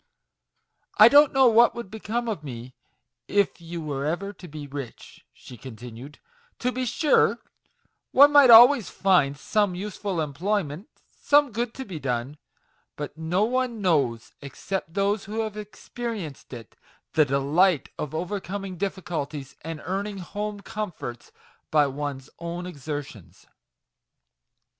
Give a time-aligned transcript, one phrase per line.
[0.97, 2.25] I don't know what would be 20 MAGIC WORDS.
[2.25, 2.73] come of me
[3.27, 6.17] if you were ever to be rich/' she continued;
[6.57, 7.37] "to be sure,
[8.09, 10.89] one might always find some useful employment,
[11.21, 12.39] some good to be done;
[12.95, 16.75] but no one knows, except those who have experienced it,
[17.13, 21.31] the delight of overcoming difficulties, and earning home comforts
[21.69, 23.45] by one's own exertions."